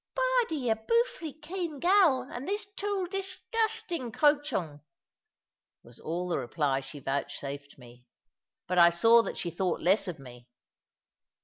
[0.15, 4.81] "Bardie a boofley kean gal, and this 'tool degustin' cochong!"
[5.83, 8.07] was all the reply she vouchsafed me;
[8.65, 10.47] but I saw that she thought less of me.